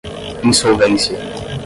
insolvência 0.43 1.13